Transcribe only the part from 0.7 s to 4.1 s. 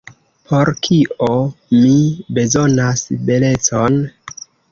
kio mi bezonas belecon?